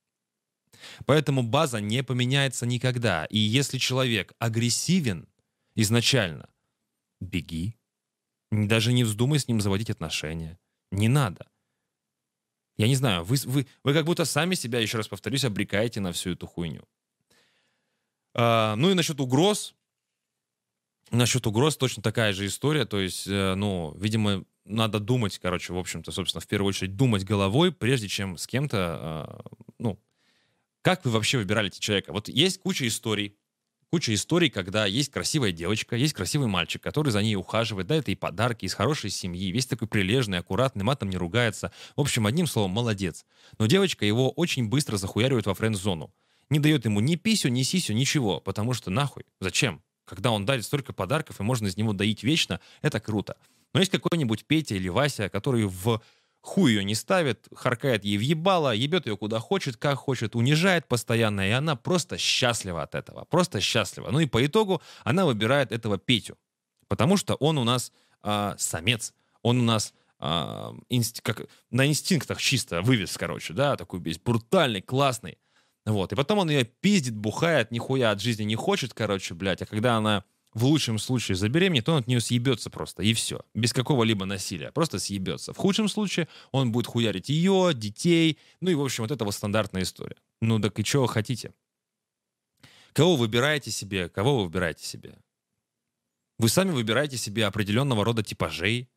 Поэтому 1.06 1.44
база 1.44 1.80
не 1.80 2.02
поменяется 2.02 2.66
никогда. 2.66 3.26
И 3.26 3.38
если 3.38 3.78
человек 3.78 4.34
агрессивен 4.40 5.28
изначально, 5.76 6.50
беги. 7.22 7.76
Даже 8.52 8.94
не 8.94 9.04
вздумай 9.04 9.38
с 9.38 9.48
ним 9.48 9.62
заводить 9.62 9.92
отношения 9.92 10.58
не 10.92 11.08
надо. 11.08 11.48
Я 12.78 12.88
не 12.88 12.96
знаю, 12.96 13.26
вы, 13.26 13.36
вы, 13.46 13.68
вы 13.84 13.94
как 13.94 14.06
будто 14.06 14.24
сами 14.26 14.56
себя, 14.56 14.80
еще 14.80 14.98
раз 14.98 15.08
повторюсь, 15.08 15.44
обрекаете 15.44 16.00
на 16.00 16.14
всю 16.14 16.32
эту 16.32 16.48
хуйню. 16.48 16.88
А, 18.34 18.76
ну 18.76 18.90
и 18.90 18.94
насчет 18.94 19.20
угроз. 19.20 19.76
Насчет 21.12 21.46
угроз 21.48 21.76
точно 21.76 22.04
такая 22.04 22.34
же 22.34 22.46
история. 22.46 22.86
То 22.86 23.00
есть, 23.00 23.28
э, 23.28 23.56
ну, 23.56 23.94
видимо, 23.98 24.46
надо 24.64 25.00
думать, 25.00 25.40
короче, 25.40 25.74
в 25.74 25.78
общем-то, 25.78 26.12
собственно, 26.12 26.40
в 26.40 26.48
первую 26.48 26.70
очередь 26.70 26.96
думать 26.96 27.26
головой, 27.26 27.72
прежде 27.72 28.08
чем 28.08 28.38
с 28.38 28.46
кем-то, 28.46 29.42
э, 29.44 29.66
ну, 29.80 30.00
как 30.82 31.04
вы 31.04 31.12
вообще 31.12 31.40
выбирали 31.40 31.68
эти 31.68 31.80
человека? 31.80 32.14
Вот 32.14 32.30
есть 32.30 32.62
куча 32.62 32.88
историй, 32.88 33.39
куча 33.92 34.14
историй, 34.14 34.50
когда 34.50 34.86
есть 34.86 35.12
красивая 35.12 35.52
девочка, 35.52 35.96
есть 35.96 36.14
красивый 36.14 36.48
мальчик, 36.48 36.82
который 36.82 37.12
за 37.12 37.22
ней 37.22 37.36
ухаживает, 37.36 37.88
дает 37.88 38.08
ей 38.08 38.16
подарки 38.16 38.66
из 38.66 38.74
хорошей 38.74 39.10
семьи, 39.10 39.52
весь 39.52 39.66
такой 39.66 39.88
прилежный, 39.88 40.40
аккуратный, 40.40 40.84
матом 40.84 41.10
не 41.10 41.18
ругается. 41.18 41.72
В 41.96 42.02
общем, 42.02 42.28
одним 42.28 42.48
словом, 42.48 42.72
молодец. 42.72 43.26
Но 43.58 43.66
девочка 43.66 44.06
его 44.06 44.32
очень 44.32 44.70
быстро 44.70 44.98
захуяривает 44.98 45.46
во 45.46 45.54
френд-зону. 45.54 46.14
Не 46.50 46.60
дает 46.60 46.86
ему 46.86 47.00
ни 47.00 47.16
писю, 47.16 47.50
ни 47.50 47.64
сисю, 47.64 47.94
ничего, 47.94 48.40
потому 48.40 48.74
что 48.74 48.90
нахуй, 48.90 49.26
зачем? 49.40 49.82
Когда 50.06 50.32
он 50.32 50.46
дарит 50.46 50.66
столько 50.66 50.94
подарков, 50.94 51.40
и 51.40 51.44
можно 51.44 51.68
из 51.68 51.78
него 51.78 51.94
доить 51.94 52.24
вечно, 52.24 52.60
это 52.82 53.00
круто. 53.00 53.38
Но 53.74 53.80
есть 53.80 53.92
какой-нибудь 53.92 54.46
Петя 54.46 54.76
или 54.76 54.90
Вася, 54.90 55.30
который 55.30 55.66
в 55.66 56.02
хуй 56.42 56.72
ее 56.74 56.84
не 56.84 56.96
ставит, 56.96 57.48
харкает 57.54 58.06
ей 58.06 58.18
в 58.18 58.22
ебало, 58.22 58.74
ебет 58.74 59.08
ее 59.08 59.18
куда 59.18 59.40
хочет, 59.40 59.78
как 59.78 59.98
хочет, 59.98 60.36
унижает 60.36 60.88
постоянно, 60.88 61.48
и 61.48 61.52
она 61.52 61.76
просто 61.76 62.18
счастлива 62.18 62.84
от 62.84 62.96
этого, 62.96 63.26
просто 63.26 63.60
счастлива. 63.60 64.10
Ну 64.12 64.20
и 64.20 64.26
по 64.26 64.46
итогу 64.46 64.82
она 65.04 65.26
выбирает 65.26 65.72
этого 65.72 65.98
Петю, 65.98 66.38
потому 66.88 67.18
что 67.18 67.36
он 67.36 67.58
у 67.58 67.64
нас 67.64 67.92
э, 68.24 68.56
самец, 68.58 69.14
он 69.42 69.60
у 69.60 69.64
нас 69.64 69.94
э, 70.20 70.72
инст, 70.90 71.22
как, 71.22 71.48
на 71.72 71.86
инстинктах 71.86 72.42
чисто 72.42 72.82
вывез, 72.82 73.18
короче, 73.18 73.54
да, 73.54 73.76
такой 73.76 74.00
весь 74.00 74.20
брутальный, 74.20 74.82
классный. 74.82 75.38
Вот, 75.86 76.14
и 76.14 76.16
потом 76.16 76.40
он 76.40 76.50
ее 76.50 76.66
пиздит, 76.66 77.16
бухает, 77.16 77.72
нихуя 77.72 78.12
от 78.12 78.22
жизни 78.22 78.44
не 78.44 78.56
хочет, 78.56 78.94
короче, 78.94 79.34
блядь, 79.34 79.62
а 79.62 79.66
когда 79.66 79.96
она 79.96 80.24
в 80.54 80.66
лучшем 80.66 80.98
случае 80.98 81.36
забеременеет, 81.36 81.88
он 81.90 81.98
от 81.98 82.08
нее 82.08 82.22
съебется 82.22 82.70
просто, 82.70 83.04
и 83.04 83.14
все. 83.14 83.42
Без 83.54 83.72
какого-либо 83.72 84.26
насилия. 84.26 84.72
Просто 84.72 85.00
съебется. 85.00 85.54
В 85.54 85.58
худшем 85.58 85.88
случае 85.88 86.28
он 86.52 86.72
будет 86.72 86.88
хуярить 86.88 87.30
ее, 87.30 87.72
детей. 87.74 88.40
Ну 88.60 88.72
и, 88.72 88.76
в 88.76 88.82
общем, 88.82 89.04
вот 89.04 89.12
это 89.12 89.26
вот 89.26 89.36
стандартная 89.36 89.84
история. 89.84 90.16
Ну 90.42 90.60
так 90.60 90.80
и 90.80 90.84
чего 90.84 91.06
хотите? 91.06 91.54
Кого 92.94 93.16
выбираете 93.16 93.70
себе? 93.70 94.10
Кого 94.10 94.38
вы 94.38 94.44
выбираете 94.46 94.86
себе? 94.86 95.18
Вы 96.40 96.50
сами 96.50 96.72
выбираете 96.72 97.18
себе 97.18 97.46
определенного 97.46 98.04
рода 98.04 98.24
типажей, 98.24 98.90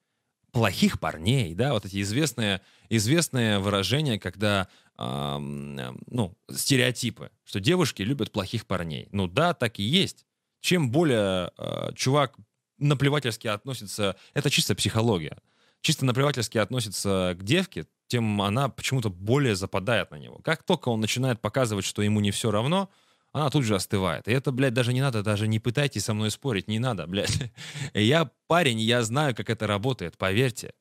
плохих 0.52 1.00
парней, 1.00 1.54
да, 1.54 1.72
вот 1.72 1.84
эти 1.84 2.00
известные, 2.02 2.60
известные 2.88 3.58
выражения, 3.58 4.18
когда, 4.18 4.68
э, 4.98 5.38
ну, 5.38 6.36
стереотипы, 6.50 7.30
что 7.44 7.58
девушки 7.58 8.02
любят 8.02 8.32
плохих 8.32 8.66
парней. 8.66 9.08
Ну 9.12 9.26
да, 9.26 9.54
так 9.54 9.78
и 9.78 9.82
есть 9.82 10.24
чем 10.62 10.90
более 10.90 11.50
э, 11.58 11.92
чувак 11.94 12.36
наплевательски 12.78 13.48
относится, 13.48 14.16
это 14.32 14.48
чисто 14.48 14.74
психология, 14.74 15.36
чисто 15.82 16.06
наплевательски 16.06 16.56
относится 16.56 17.36
к 17.38 17.42
девке, 17.42 17.86
тем 18.06 18.40
она 18.40 18.68
почему-то 18.68 19.10
более 19.10 19.56
западает 19.56 20.10
на 20.10 20.16
него. 20.16 20.38
Как 20.42 20.62
только 20.62 20.88
он 20.88 21.00
начинает 21.00 21.40
показывать, 21.40 21.84
что 21.84 22.00
ему 22.00 22.20
не 22.20 22.30
все 22.30 22.50
равно, 22.50 22.88
она 23.32 23.48
тут 23.50 23.64
же 23.64 23.74
остывает. 23.74 24.28
И 24.28 24.32
это, 24.32 24.52
блядь, 24.52 24.74
даже 24.74 24.92
не 24.92 25.00
надо, 25.00 25.22
даже 25.22 25.48
не 25.48 25.58
пытайтесь 25.58 26.04
со 26.04 26.14
мной 26.14 26.30
спорить, 26.30 26.68
не 26.68 26.78
надо, 26.78 27.06
блядь. 27.06 27.50
Я 27.94 28.30
парень, 28.46 28.78
я 28.78 29.02
знаю, 29.02 29.34
как 29.34 29.48
это 29.48 29.66
работает, 29.66 30.18
поверьте, 30.18 30.74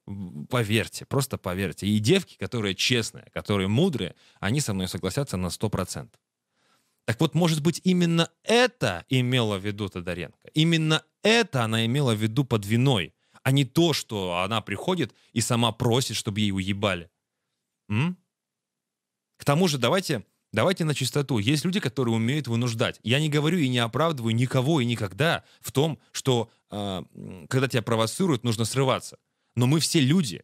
поверьте, 0.49 1.05
просто 1.05 1.37
поверьте. 1.37 1.87
И 1.87 1.97
девки, 1.99 2.35
которые 2.37 2.75
честные, 2.75 3.27
которые 3.33 3.69
мудрые, 3.69 4.15
они 4.41 4.59
со 4.59 4.73
мной 4.73 4.89
согласятся 4.89 5.37
на 5.37 5.47
100%. 5.47 6.09
Так 7.05 7.19
вот, 7.19 7.33
может 7.33 7.61
быть, 7.61 7.81
именно 7.83 8.29
это 8.43 9.05
имела 9.09 9.57
в 9.57 9.65
виду 9.65 9.89
Тодоренко. 9.89 10.49
Именно 10.53 11.03
это 11.23 11.63
она 11.63 11.85
имела 11.85 12.13
в 12.13 12.21
виду 12.21 12.43
под 12.45 12.65
виной, 12.65 13.13
а 13.43 13.51
не 13.51 13.65
то, 13.65 13.93
что 13.93 14.37
она 14.43 14.61
приходит 14.61 15.13
и 15.33 15.41
сама 15.41 15.71
просит, 15.71 16.15
чтобы 16.15 16.39
ей 16.39 16.51
уебали. 16.51 17.09
М? 17.89 18.17
К 19.37 19.45
тому 19.45 19.67
же, 19.67 19.77
давайте, 19.79 20.23
давайте 20.53 20.85
на 20.85 20.93
чистоту. 20.93 21.39
Есть 21.39 21.65
люди, 21.65 21.79
которые 21.79 22.15
умеют 22.15 22.47
вынуждать. 22.47 22.99
Я 23.03 23.19
не 23.19 23.29
говорю 23.29 23.57
и 23.57 23.67
не 23.67 23.79
оправдываю 23.79 24.35
никого 24.35 24.79
и 24.81 24.85
никогда 24.85 25.43
в 25.59 25.71
том, 25.71 25.99
что 26.11 26.51
э, 26.69 27.03
когда 27.49 27.67
тебя 27.67 27.81
провоцируют, 27.81 28.43
нужно 28.43 28.65
срываться. 28.65 29.17
Но 29.55 29.65
мы 29.65 29.79
все 29.79 29.99
люди. 29.99 30.43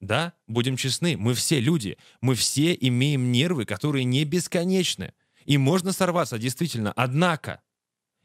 Да, 0.00 0.32
будем 0.46 0.76
честны, 0.76 1.16
мы 1.16 1.34
все 1.34 1.60
люди. 1.60 1.98
Мы 2.20 2.34
все 2.36 2.72
имеем 2.72 3.32
нервы, 3.32 3.64
которые 3.64 4.04
не 4.04 4.24
бесконечны. 4.24 5.12
И 5.48 5.56
можно 5.56 5.92
сорваться, 5.92 6.38
действительно. 6.38 6.92
Однако, 6.92 7.62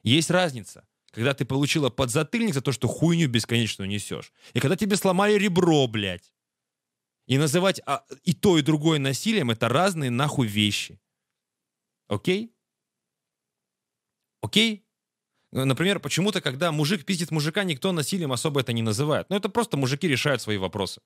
есть 0.04 0.30
разница. 0.30 0.86
Когда 1.12 1.34
ты 1.34 1.46
получила 1.46 1.90
подзатыльник 1.90 2.54
за 2.54 2.62
то, 2.62 2.74
что 2.74 2.90
хуйню 2.90 3.30
бесконечную 3.30 3.88
несешь. 3.90 4.34
И 4.54 4.60
когда 4.60 4.76
тебе 4.76 4.98
сломали 4.98 5.38
ребро, 5.38 5.88
блядь. 5.88 6.34
И 7.28 7.38
называть 7.38 7.80
а, 7.86 8.04
и 8.26 8.34
то, 8.34 8.58
и 8.58 8.62
другое 8.62 9.00
насилием, 9.00 9.52
это 9.52 9.70
разные 9.70 10.10
нахуй 10.10 10.48
вещи. 10.48 11.00
Окей? 12.10 12.54
Окей? 14.42 14.86
Например, 15.52 16.02
почему-то, 16.02 16.42
когда 16.42 16.74
мужик 16.74 17.06
пиздит 17.06 17.32
мужика, 17.32 17.64
никто 17.64 17.94
насилием 17.94 18.34
особо 18.34 18.60
это 18.60 18.74
не 18.74 18.82
называет. 18.82 19.30
Но 19.30 19.36
ну, 19.36 19.40
это 19.40 19.48
просто 19.48 19.78
мужики 19.78 20.10
решают 20.10 20.42
свои 20.42 20.58
вопросы. 20.58 21.00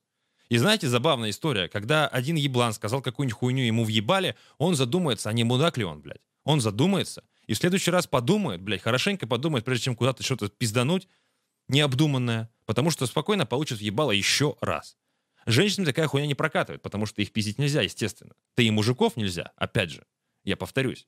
И 0.48 0.56
знаете, 0.56 0.88
забавная 0.88 1.30
история. 1.30 1.68
Когда 1.68 2.08
один 2.08 2.36
еблан 2.36 2.72
сказал 2.72 3.02
какую-нибудь 3.02 3.38
хуйню 3.38 3.64
ему 3.64 3.84
въебали, 3.84 4.34
он 4.56 4.76
задумается, 4.76 5.28
а 5.28 5.32
не 5.32 5.44
мудак 5.44 5.76
ли 5.76 5.84
он, 5.84 6.00
блядь. 6.00 6.22
Он 6.44 6.60
задумается. 6.60 7.24
И 7.46 7.54
в 7.54 7.58
следующий 7.58 7.90
раз 7.90 8.06
подумает, 8.06 8.62
блядь, 8.62 8.82
хорошенько 8.82 9.26
подумает, 9.26 9.64
прежде 9.64 9.84
чем 9.84 9.96
куда-то 9.96 10.22
что-то 10.22 10.48
пиздануть 10.48 11.08
необдуманное. 11.68 12.50
Потому 12.64 12.90
что 12.90 13.06
спокойно 13.06 13.46
получит 13.46 13.78
въебало 13.78 14.12
еще 14.12 14.56
раз. 14.60 14.96
Женщинам 15.46 15.86
такая 15.86 16.06
хуйня 16.06 16.26
не 16.26 16.34
прокатывает, 16.34 16.82
потому 16.82 17.06
что 17.06 17.22
их 17.22 17.32
пиздить 17.32 17.58
нельзя, 17.58 17.82
естественно. 17.82 18.34
Да 18.56 18.62
и 18.62 18.70
мужиков 18.70 19.16
нельзя, 19.16 19.52
опять 19.56 19.90
же. 19.90 20.04
Я 20.44 20.56
повторюсь. 20.56 21.06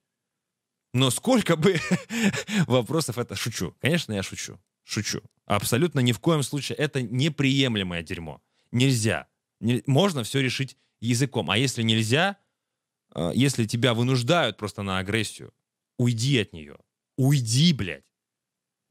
Но 0.92 1.10
сколько 1.10 1.56
бы 1.56 1.78
вопросов 2.66 3.18
это 3.18 3.36
шучу. 3.36 3.74
Конечно, 3.80 4.12
я 4.12 4.22
шучу. 4.22 4.58
Шучу. 4.84 5.22
Абсолютно 5.46 6.00
ни 6.00 6.12
в 6.12 6.20
коем 6.20 6.42
случае. 6.42 6.76
Это 6.76 7.02
неприемлемое 7.02 8.02
дерьмо. 8.02 8.42
Нельзя. 8.72 9.26
Не, 9.60 9.82
можно 9.86 10.22
все 10.24 10.40
решить 10.40 10.76
языком. 11.00 11.50
А 11.50 11.58
если 11.58 11.82
нельзя, 11.82 12.36
э, 13.14 13.32
если 13.34 13.66
тебя 13.66 13.94
вынуждают 13.94 14.56
просто 14.56 14.82
на 14.82 14.98
агрессию, 14.98 15.52
уйди 15.98 16.38
от 16.38 16.52
нее. 16.52 16.76
Уйди, 17.16 17.72
блядь. 17.72 18.04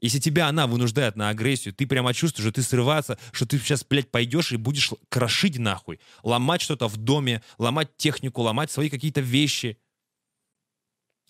Если 0.02 0.20
тебя 0.20 0.48
она 0.48 0.66
вынуждает 0.66 1.18
на 1.18 1.30
агрессию, 1.30 1.74
ты 1.74 1.86
прямо 1.86 2.14
чувствуешь, 2.14 2.46
что 2.46 2.54
ты 2.54 2.62
срываться, 2.62 3.20
что 3.34 3.46
ты 3.46 3.60
сейчас, 3.60 3.84
блядь, 3.84 4.10
пойдешь 4.10 4.52
и 4.52 4.58
будешь 4.58 4.92
крошить 5.10 5.60
нахуй, 5.60 6.00
ломать 6.24 6.62
что-то 6.62 6.88
в 6.88 6.96
доме, 6.96 7.44
ломать 7.58 7.98
технику, 7.98 8.42
ломать 8.42 8.72
свои 8.72 8.90
какие-то 8.90 9.20
вещи. 9.20 9.78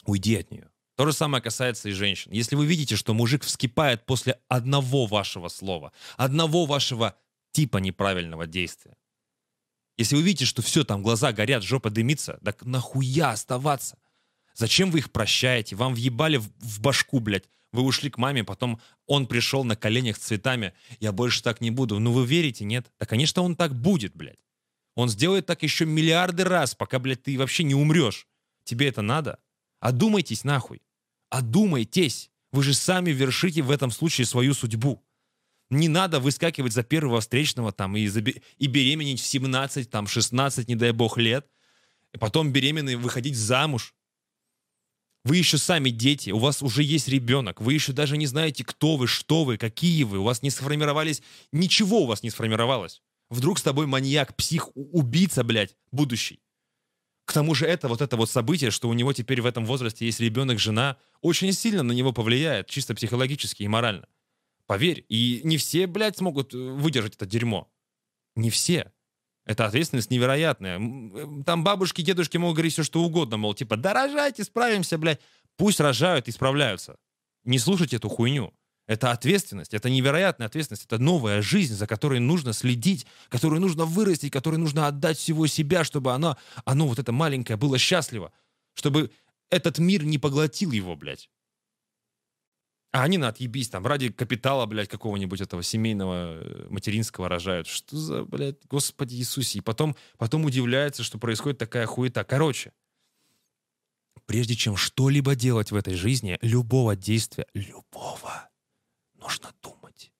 Уйди 0.06 0.36
от 0.36 0.52
нее. 0.52 0.70
То 0.96 1.06
же 1.06 1.14
самое 1.14 1.42
касается 1.42 1.90
и 1.90 1.94
женщин. 1.94 2.32
Если 2.32 2.56
вы 2.56 2.66
видите, 2.66 2.96
что 2.96 3.14
мужик 3.14 3.44
вскипает 3.44 4.06
после 4.06 4.40
одного 4.50 5.08
вашего 5.08 5.48
слова, 5.48 5.94
одного 6.18 6.66
вашего 6.66 7.16
типа 7.52 7.78
неправильного 7.78 8.48
действия, 8.48 8.96
если 10.00 10.16
вы 10.16 10.22
видите, 10.22 10.46
что 10.46 10.62
все, 10.62 10.86
там 10.86 11.04
глаза 11.04 11.34
горят, 11.34 11.62
жопа 11.62 11.90
дымится, 11.90 12.40
так 12.42 12.64
нахуя 12.64 13.32
оставаться? 13.32 13.98
Зачем 14.56 14.92
вы 14.92 15.00
их 15.00 15.12
прощаете? 15.12 15.76
Вам 15.76 15.94
въебали 15.94 16.38
в, 16.38 16.50
в 16.60 16.80
башку, 16.80 17.20
блядь. 17.20 17.50
Вы 17.74 17.82
ушли 17.82 18.10
к 18.10 18.18
маме, 18.18 18.46
потом 18.46 18.80
он 19.08 19.28
пришел 19.28 19.66
на 19.66 19.76
коленях 19.76 20.16
с 20.16 20.22
цветами. 20.22 20.74
Я 21.02 21.12
больше 21.12 21.44
так 21.44 21.60
не 21.60 21.70
буду. 21.70 22.00
Ну 22.00 22.14
вы 22.14 22.26
верите, 22.26 22.64
нет? 22.64 22.90
Да, 22.98 23.06
конечно, 23.06 23.42
он 23.42 23.58
так 23.58 23.76
будет, 23.76 24.16
блядь. 24.16 24.40
Он 24.96 25.10
сделает 25.10 25.46
так 25.46 25.64
еще 25.64 25.86
миллиарды 25.86 26.46
раз, 26.46 26.76
пока, 26.76 26.98
блядь, 27.00 27.24
ты 27.24 27.38
вообще 27.38 27.64
не 27.64 27.76
умрешь. 27.76 28.26
Тебе 28.64 28.88
это 28.88 29.02
надо? 29.02 29.40
Одумайтесь 29.82 30.46
нахуй. 30.46 30.82
Одумайтесь. 31.30 32.32
Вы 32.54 32.64
же 32.64 32.74
сами 32.74 33.12
вершите 33.12 33.64
в 33.64 33.70
этом 33.70 33.92
случае 33.92 34.26
свою 34.26 34.54
судьбу. 34.54 35.04
Не 35.70 35.88
надо 35.88 36.20
выскакивать 36.20 36.74
за 36.74 36.84
первого 36.84 37.22
встречного 37.22 37.72
там 37.72 37.96
и, 37.96 38.06
заби- 38.08 38.42
и 38.58 38.68
беременеть 38.68 39.22
в 39.22 39.26
17, 39.26 39.90
там 39.90 40.08
16, 40.08 40.68
не 40.68 40.76
дай 40.76 40.92
бог, 40.92 41.18
лет. 41.18 41.48
И 42.14 42.18
потом 42.18 42.52
беременной 42.52 42.96
выходить 42.96 43.36
замуж. 43.36 43.94
Вы 45.26 45.38
еще 45.38 45.58
сами 45.58 45.90
дети, 45.90 46.32
у 46.32 46.40
вас 46.40 46.64
уже 46.64 46.82
есть 46.82 47.08
ребенок, 47.08 47.62
вы 47.62 47.74
еще 47.74 47.92
даже 47.92 48.18
не 48.18 48.26
знаете, 48.26 48.64
кто 48.64 48.96
вы, 48.96 49.06
что 49.06 49.44
вы, 49.44 49.58
какие 49.58 50.04
вы, 50.04 50.20
у 50.20 50.24
вас 50.24 50.42
не 50.42 50.50
сформировались, 50.50 51.22
ничего 51.52 52.04
у 52.04 52.06
вас 52.06 52.24
не 52.24 52.30
сформировалось. 52.30 53.02
Вдруг 53.30 53.60
с 53.60 53.62
тобой 53.62 53.86
маньяк, 53.86 54.36
псих, 54.36 54.70
убийца, 54.76 55.44
блядь, 55.44 55.76
будущий. 55.92 56.40
К 57.26 57.34
тому 57.34 57.54
же 57.54 57.68
это 57.68 57.90
вот 57.90 58.02
это 58.02 58.18
вот 58.18 58.30
событие, 58.30 58.72
что 58.72 58.90
у 58.90 58.94
него 58.94 59.14
теперь 59.14 59.42
в 59.42 59.46
этом 59.46 59.66
возрасте 59.66 60.06
есть 60.06 60.20
ребенок, 60.20 60.58
жена, 60.58 60.98
очень 61.22 61.52
сильно 61.54 61.84
на 61.84 61.92
него 61.92 62.12
повлияет, 62.12 62.68
чисто 62.68 62.96
психологически 62.96 63.64
и 63.64 63.68
морально. 63.68 64.08
Поверь, 64.70 65.04
и 65.10 65.42
не 65.44 65.58
все, 65.58 65.88
блядь, 65.88 66.18
смогут 66.18 66.54
э, 66.54 66.58
выдержать 66.60 67.16
это 67.16 67.26
дерьмо. 67.26 67.72
Не 68.36 68.52
все. 68.52 68.94
Это 69.44 69.66
ответственность 69.66 70.12
невероятная. 70.12 70.80
Э, 70.80 71.44
там 71.44 71.64
бабушки, 71.64 72.04
дедушки 72.04 72.38
могут 72.38 72.58
говорить 72.58 72.74
все, 72.74 72.84
что 72.84 73.02
угодно, 73.02 73.38
мол, 73.38 73.56
типа, 73.56 73.78
да 73.78 73.94
рожайте, 73.94 74.44
справимся, 74.44 75.00
блядь. 75.00 75.22
Пусть 75.58 75.80
рожают 75.80 76.28
и 76.28 76.32
справляются. 76.32 76.98
Не 77.46 77.58
слушайте 77.58 77.96
эту 77.96 78.10
хуйню. 78.10 78.54
Это 78.86 79.10
ответственность, 79.10 79.74
это 79.74 79.90
невероятная 79.90 80.46
ответственность, 80.46 80.86
это 80.86 81.00
новая 81.00 81.42
жизнь, 81.42 81.74
за 81.74 81.88
которой 81.88 82.20
нужно 82.20 82.54
следить, 82.54 83.08
которую 83.30 83.62
нужно 83.62 83.86
вырастить, 83.86 84.32
которой 84.32 84.58
нужно 84.58 84.86
отдать 84.86 85.18
всего 85.18 85.48
себя, 85.48 85.84
чтобы 85.84 86.14
оно, 86.14 86.38
оно 86.64 86.86
вот 86.86 87.00
это 87.00 87.12
маленькое 87.12 87.58
было 87.58 87.80
счастливо, 87.80 88.32
чтобы 88.76 89.10
этот 89.50 89.80
мир 89.80 90.04
не 90.04 90.20
поглотил 90.20 90.72
его, 90.72 90.96
блядь. 90.96 91.28
А 92.92 93.04
они 93.04 93.20
на 93.20 93.28
отъебись 93.28 93.70
там 93.70 93.86
ради 93.86 94.10
капитала, 94.10 94.66
блядь, 94.66 94.90
какого-нибудь 94.90 95.42
этого 95.42 95.62
семейного 95.62 96.42
э, 96.42 96.68
материнского 96.70 97.30
рожают. 97.30 97.68
Что 97.68 97.96
за, 97.96 98.24
блядь, 98.24 98.66
Господи 98.68 99.16
Иисусе. 99.16 99.60
И 99.60 99.62
потом, 99.62 99.96
потом 100.18 100.46
удивляется, 100.46 101.04
что 101.04 101.20
происходит 101.20 101.60
такая 101.60 101.86
хуета. 101.86 102.24
Короче, 102.24 102.74
прежде 104.26 104.56
чем 104.56 104.76
что-либо 104.76 105.36
делать 105.36 105.72
в 105.72 105.76
этой 105.76 105.94
жизни, 105.94 106.40
любого 106.42 106.96
действия, 106.96 107.46
любого, 107.54 108.50
нужно 109.20 109.54
думать. 109.62 110.12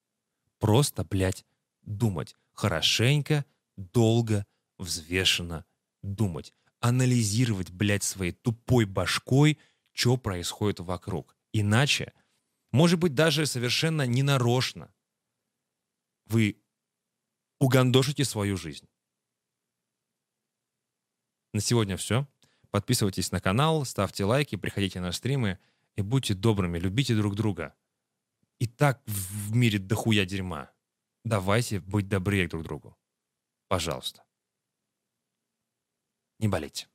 Просто, 0.60 1.04
блядь, 1.04 1.46
думать. 1.82 2.36
Хорошенько, 2.54 3.46
долго, 3.78 4.46
взвешенно 4.78 5.66
думать. 6.04 6.54
Анализировать, 6.82 7.72
блядь, 7.72 8.04
своей 8.04 8.32
тупой 8.32 8.86
башкой, 8.86 9.58
что 9.92 10.18
происходит 10.18 10.80
вокруг. 10.82 11.36
Иначе 11.52 12.14
может 12.72 13.00
быть, 13.00 13.14
даже 13.14 13.46
совершенно 13.46 14.06
ненарочно 14.06 14.94
вы 16.26 16.62
угандошите 17.60 18.24
свою 18.24 18.58
жизнь. 18.58 18.88
На 21.54 21.62
сегодня 21.62 21.98
все. 21.98 22.28
Подписывайтесь 22.70 23.32
на 23.32 23.42
канал, 23.42 23.84
ставьте 23.86 24.24
лайки, 24.24 24.56
приходите 24.56 25.00
на 25.00 25.12
стримы 25.12 25.60
и 25.96 26.02
будьте 26.02 26.36
добрыми, 26.36 26.78
любите 26.78 27.16
друг 27.16 27.36
друга. 27.36 27.76
И 28.60 28.68
так 28.68 29.02
в 29.08 29.56
мире 29.56 29.80
дохуя 29.80 30.26
дерьма. 30.26 30.72
Давайте 31.26 31.80
быть 31.80 32.08
добрее 32.08 32.48
друг 32.48 32.64
другу. 32.64 32.98
Пожалуйста. 33.68 34.24
Не 36.38 36.48
болейте. 36.48 36.88